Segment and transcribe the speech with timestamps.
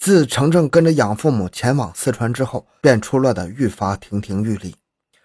[0.00, 4.74] 自程程跟着养父母前往四川之后，便出落得愈发亭亭玉立，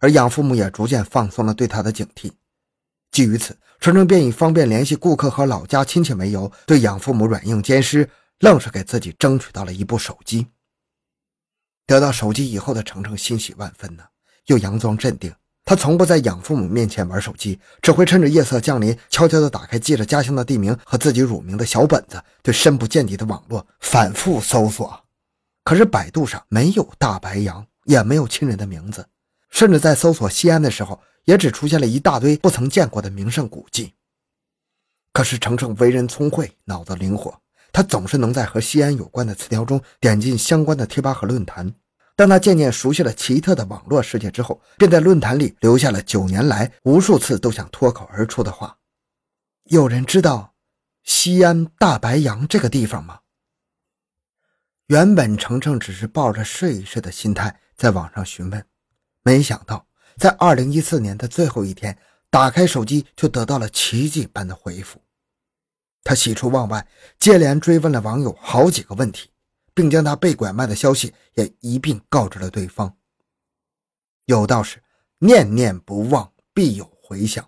[0.01, 2.29] 而养父母也逐渐放松了对他的警惕。
[3.09, 8.09] 基于此，程程便以方便联系顾客和老家亲戚为由，对养父母软硬兼施，
[8.39, 10.45] 愣是给自己争取到了一部手机。
[11.87, 14.03] 得到手机以后的程程欣喜万分呢，
[14.47, 15.33] 又佯装镇定。
[15.65, 25.03] 他从不在养父母面前玩手机，只会趁着夜色降临，悄悄地打开记着家乡的地名和自己乳名的小本子，对深不见底的网络反复搜索。
[25.63, 29.07] 可是百度上没有大白杨，也没有亲人的名字，
[29.49, 33.95] 甚至在搜索西安的时候，也只出现了一大堆不曾见过的名胜古迹。
[35.11, 41.73] 可是程程为人聪慧，脑子灵活，他总是能在和西安有关的词条中点进相关的贴吧和论坛。
[42.15, 48.77] 当他渐渐熟悉了奇特的网络世界之后，便在论坛里留下了九年来无数次都想脱口而出的话
[49.65, 50.53] ：“有人知道
[51.03, 53.19] 西安大白杨这个地方吗？”
[54.87, 58.65] 原本程程只是抱着试一试的心态在网上询问，
[59.23, 61.97] 没想到在二零一四年的最后一天，
[62.29, 65.01] 打开手机就得到了奇迹般的回复。
[66.03, 66.87] 他喜出望外，
[67.19, 69.31] 接连追问了网友好几个问题。
[69.75, 72.97] 并将他被拐卖的消息也一并告知了对方。
[74.25, 74.81] 有道是
[75.19, 77.47] “念念不忘，必有回响”。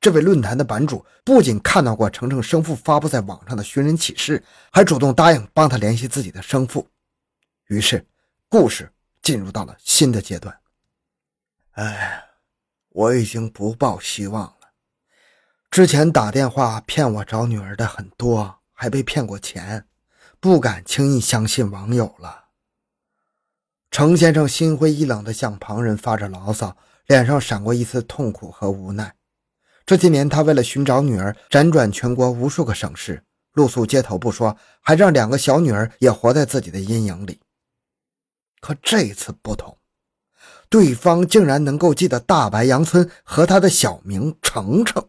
[0.00, 6.86] 这位论坛的版主不仅看到过程程生父发布在网上的寻人启事，还主动答应帮他联系自己的生父。
[7.68, 8.06] 于是，
[8.48, 10.56] 故事进入到了新的阶段。
[11.72, 12.24] 哎，
[12.90, 14.56] 我已经不抱希望了。
[15.70, 19.86] 之前打电话骗我找女儿的很多，还被骗过钱。
[20.42, 22.46] 不敢轻易相信网友了。
[23.92, 26.76] 程先生心灰意冷地向旁人发着牢骚，
[27.06, 29.14] 脸上闪过一丝痛苦和无奈。
[29.86, 37.38] 这些年，他为了寻找女儿，辗转全国无数个省市，露宿街头不说，还让两个小女儿也活在自己的阴影里。
[38.60, 39.78] 可这次不同，
[40.68, 45.08] 对方竟然能够记得大白杨村和他的小名程程，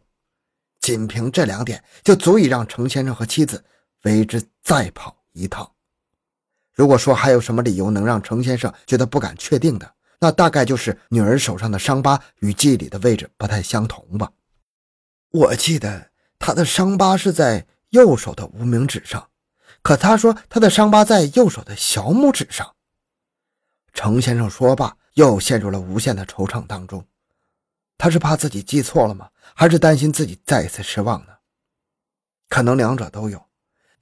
[0.79, 3.65] 仅凭这两点，就足以让程先生和妻子
[4.03, 5.22] 为之再跑。
[5.33, 5.69] 一趟。
[6.71, 14.31] 如果说还有什么理由能让程先生觉得不敢确定的，那大概就是女儿手上的伤疤与记忆里的位置不太相同吧。
[15.29, 19.29] 我记得他的伤疤是在右手的无名指上，
[19.81, 22.73] 可他说他的伤疤在右手的小拇指上。
[23.93, 27.05] 程先生说罢，又陷入了无限的惆怅当中。
[27.97, 29.29] 他是怕自己记错了吗？
[29.53, 31.33] 还是担心自己再一次失望呢？
[32.49, 33.45] 可能两者都有。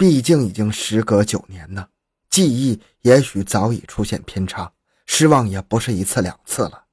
[0.01, 1.88] 毕竟已经时隔九年呢，
[2.28, 4.73] 记忆也许早已出现偏差，
[5.06, 6.85] 失望也不是一次两次了。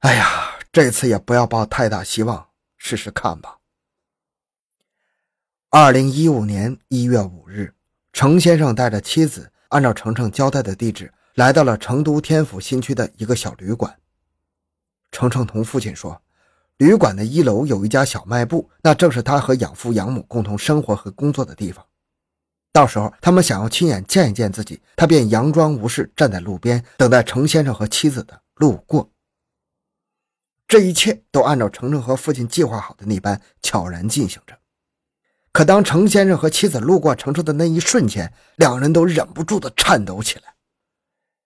[0.00, 3.58] 哎呀，这次也不要抱太大希望，试试看吧。
[5.70, 7.72] 二零一五年一月五日，
[8.12, 13.96] 程先生带着妻子，按照程程交代的地址，来到了成都天府新区的一个小旅馆。
[15.12, 16.20] 程程同父亲说。
[16.78, 21.86] 旅馆的一楼有一家小卖部，那正是他和养父养母共同生活和工作的地方。
[22.72, 29.08] 到时候他们想要亲眼见一见自己，他便佯装无事站在路边，等待程先生和妻子的路过。
[30.66, 34.58] 这一切都按照程程和父亲计划好的那般悄然进行着。
[35.52, 40.54] 可当程先生和妻子路过程程的那一瞬间，两人都忍不住的颤抖起来。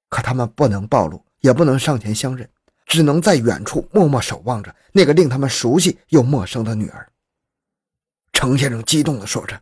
[0.09, 2.49] 可他们不能暴露，也不能上前相认。
[2.89, 7.09] 只能在远处默默守望着那个令他们熟悉又陌生的女儿。
[8.33, 9.61] 程先生激动地说着：“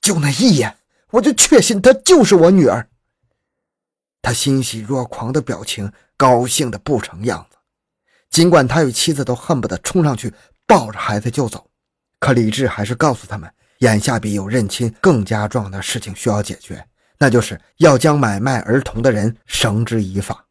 [0.00, 0.74] 就那一眼，
[1.10, 2.88] 我就确信她就是我女儿。”
[4.22, 7.58] 他欣喜若狂的表情，高兴的不成样子。
[8.30, 10.32] 尽管他与妻子都恨不得冲上去
[10.66, 11.68] 抱着孩子就走，
[12.18, 16.86] 可理智还是告诉他们，眼下比有认亲更加重要的事情需要解决，
[17.18, 20.43] 那就是要将买卖儿童的人绳之以法。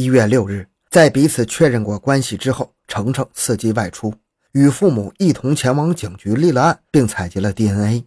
[0.00, 4.14] 一月六日，在彼此确认过关系之后，程程伺机外出，
[4.52, 8.06] 与父母一同前往警局立了案，并采集了 DNA。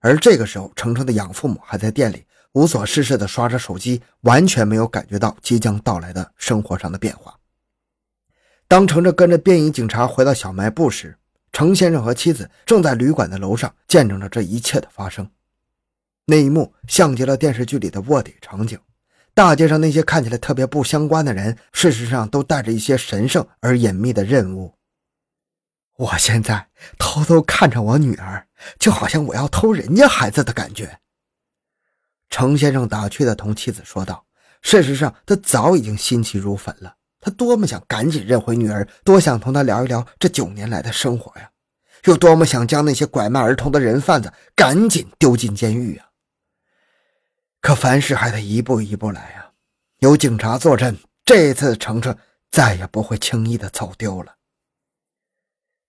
[0.00, 7.34] 而这个时候，程程的养父母还在店里无所事事地刷着手机，完全没有感觉到即将到来的生活上的变化。
[8.68, 11.16] 当程程跟着便衣警察回到小卖部时，
[11.50, 15.26] 程先生和妻子正在旅馆的楼上见证着这一切的发生。
[16.26, 18.78] 那一幕像极了电视剧里的卧底场景。
[19.34, 24.74] 大街上那些看起来特别不相关的人，事实上都带着一些神圣而隐秘的任务。
[25.96, 26.68] 我现在
[26.98, 28.46] 偷偷看着我女儿，
[28.78, 30.98] 就好像我要偷人家孩子的感觉。
[32.28, 34.24] 程先生打趣地同妻子说道
[34.62, 36.94] ：“事实上，他早已经心急如焚了。
[37.20, 41.48] 他多么想赶紧认回女儿，多想同她聊一聊这九年来的生活呀，
[42.04, 46.06] 又多么想将那些拐卖儿童的人贩子赶紧丢进监狱啊！
[47.62, 49.52] 可凡事还得一步一步来啊！
[50.00, 52.14] 有警察坐镇，这次程程
[52.50, 54.34] 再也不会轻易的走丢了。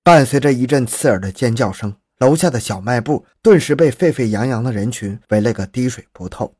[0.03, 6.55] 伴随着一阵刺耳的尖叫声，楼下的小卖部顿时被沸沸扬扬的人群围了个滴水不透。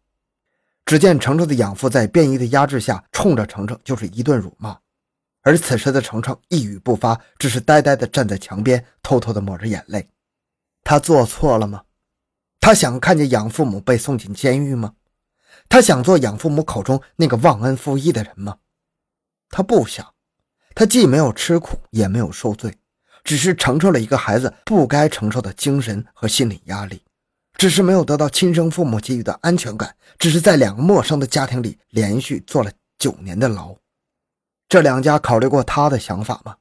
[0.84, 4.76] 只见程程的养父在便衣的压制下，冲着程程就是一顿辱骂。
[5.44, 10.10] 而此时的程程一语不发，只是呆呆地站在墙边，偷偷地抹着眼泪。
[10.84, 11.84] 他做错了吗？
[12.60, 14.96] 他想看见养父母被送进监狱吗？
[15.70, 18.58] 他想做养父母口中那个忘恩负义的人吗？
[19.50, 20.14] 他不想。
[20.76, 22.76] 他既没有吃苦，也没有受罪，
[23.24, 27.04] 只是承受了一个孩子不该承受的精神和心理压力，
[27.58, 33.76] 只是没有得到亲生父母给予的安全感，只是在两个陌生的家庭里连续坐了九年的牢。
[34.68, 36.56] 这两家考虑过他的想法吗？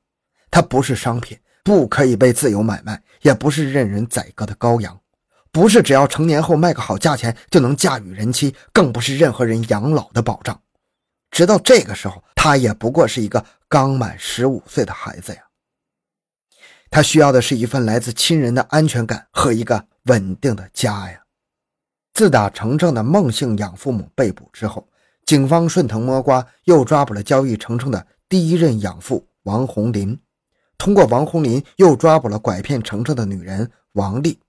[0.50, 5.00] 他不是商品，不可以被自由买卖，也不是任人宰割的羔羊，
[5.52, 10.58] 不是只要成年后卖个好价钱就能驾驭人妻，更不是任何人养老的保障。
[11.30, 15.42] 直到这个时候，他也不过是一个刚满十五岁的孩子呀。
[16.90, 21.20] 他需要的是一份来自亲人的安全感和一个稳定的家呀。
[22.14, 24.88] 自打程程的孟姓养父母被捕之后。
[25.24, 30.20] 警方顺藤摸瓜，又抓捕了交易程程的第一任养父王红林。
[30.76, 34.40] 通过王红林，又抓捕了拐骗程程的女人王丽。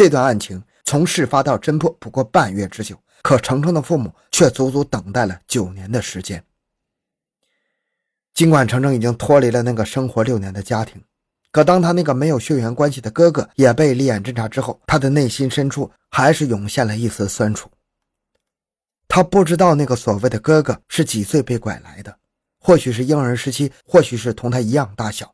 [0.00, 6.42] 这段案情从事发到侦破不过半月之久，可程程的父母却足足等待了九年的时间。
[8.32, 11.04] 尽管程程已经脱离了那个生活六年的家庭，
[11.52, 17.70] 可当他那个没有血缘关系的哥哥也被立案侦查之后，他的内心深处还是涌现了一丝酸楚。
[19.06, 22.16] 他不知道那个所谓的哥哥是几岁被拐来的，
[22.58, 25.30] 或许是婴儿时期，或许是同他一样大小。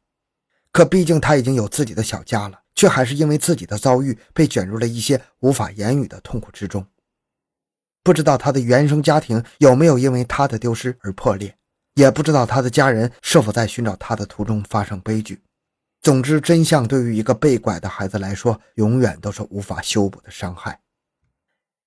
[0.73, 6.87] 可毕竟他已经有自己的小家了，却还是因为自己的遭遇被卷入了一些无法言语的痛苦之中。
[8.05, 11.59] 不知道他的原生家庭有没有因为他的丢失而破裂，
[11.95, 15.43] 也不知道他的家人是否在寻找他的途中发生悲剧。
[16.03, 20.79] 总之，真相对于一个被拐的孩子来说，永远都是无法修补的伤害。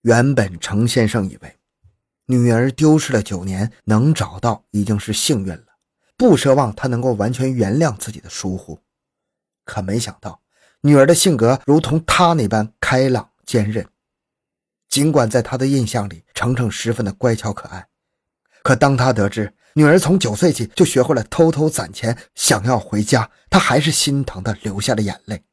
[0.01, 1.56] 原本程先生以为。
[2.25, 5.65] 女儿丢失了九年，能找到已经是幸运了，
[6.15, 8.80] 不奢望她能够完全原谅自己的疏忽。
[9.65, 10.39] 可没想到，
[10.81, 13.88] 女儿的性格如同她那般开朗坚韧。
[14.88, 17.88] 尽管在他的印象里，程程十分的乖巧可爱，
[18.64, 25.44] 可当他得知女儿从九岁起就学会了偷偷攒钱，想要回家，他还是心疼的流下了眼泪。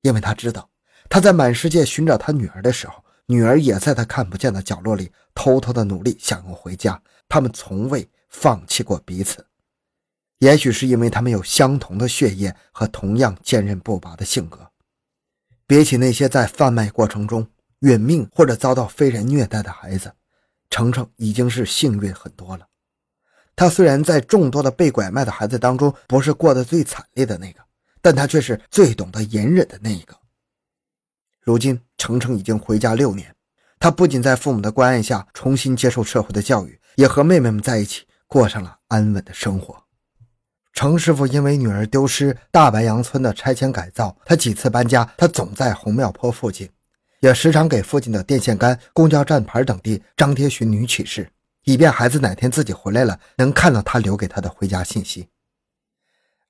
[0.00, 0.70] 因为他知道，
[1.08, 3.04] 他在满世界寻找他女儿的时候。
[3.26, 7.00] 女儿也在他看不见的角落里偷偷的努力，想要回家。
[7.28, 9.46] 他们从未放弃过彼此，
[10.42, 14.72] 也许是因为他们有相同的血液和同样坚韧不拔的性格。
[15.68, 17.46] 比起那些在贩卖过程中
[17.78, 20.12] 殒命或者遭到非人虐待的孩子，
[20.68, 22.66] 程程已经是幸运很多了。
[23.54, 27.60] 他虽然在众多的被拐卖的孩子当中不是过得最惨烈的那个，
[28.00, 30.16] 但他却是最懂得隐忍的那一个。
[31.40, 33.32] 如今，程程已经回家六年，
[33.78, 39.81] 他不仅在父母的关爱下重新接受社会的教育，也和妹妹们在一起过上了安稳的生活。
[40.82, 46.68] 程师傅因为女儿丢失，大白杨村的拆迁改造，他几次搬家，他总在红庙坡附近，
[47.20, 51.30] 也时常给附近的电线杆、公交站牌等地张贴寻女启事，
[51.62, 55.28] 以便孩子哪天自己回来了，能看到他留给他的回家信息。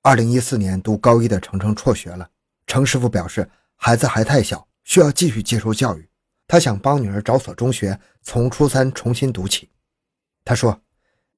[0.01, 2.27] 二零一四年读高一的程程辍学了，
[2.67, 3.47] 程师傅表示，
[3.77, 4.67] 孩子还太小。
[4.85, 6.09] 需要继续接受教育，
[6.49, 9.69] 他想帮女儿找所中学，从初三重新读起。
[10.43, 10.81] 他说：“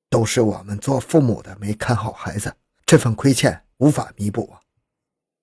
[0.09, 4.61] 都是我们做父母的没看好孩子，这份亏欠无法弥补啊。”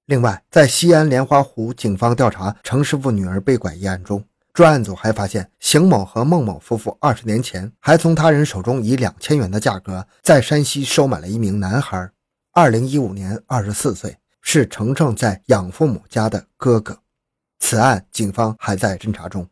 [0.07, 12.11] 另外，在西安莲花湖，警方调查程师傅女儿被拐一案中，专案组还发现邢某和孟某夫妇二十年前还从他人手中以两千元的价格在山西收买了一名男孩，
[12.51, 16.99] 二零一五年二十四岁，是程程在养父母家的哥哥。
[17.59, 19.47] 此案警方还在侦查中。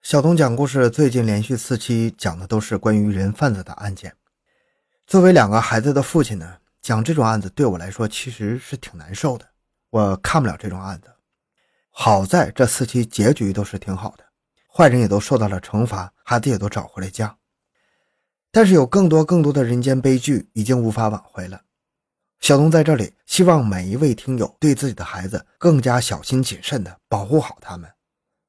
[0.00, 4.14] 小东讲故事最近连续四期讲的都是关于人贩子的案件。
[5.06, 9.48] 作为两个孩子的父亲呢，讲这种案子对我来说其实是挺难受的。
[9.90, 11.08] 我看不了这种案子。
[11.90, 14.24] 好在这四期结局都是挺好的，
[14.66, 17.36] 坏人也都受到了惩罚，孩子也都找回了家。
[18.50, 21.60] 但是有更多更多的人间悲剧已经无法挽回了。
[22.40, 27.88] 小东在这里希望每一位听友对自己的孩子更加小心谨慎的保护好他们，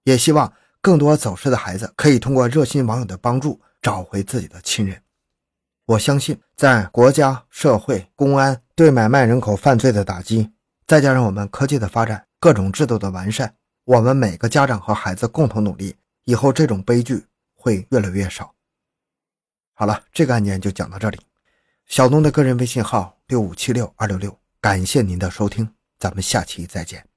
[0.06, 5.03] 也希望更多走失的孩子可以通过热心网友的帮助找回自己的亲人。
[5.86, 10.52] 我相信在国家社会公安对买卖人口犯罪的打击
[10.88, 18.54] 再加上我们科技的发展各种制度的完善我们每个家长和孩子共同努力以后这种悲剧会越来越少。
[19.74, 21.20] 好了这个案件就讲到这里。
[21.86, 27.13] 小东的个人微信号六五七六二六六感谢您的收听咱们下期再见。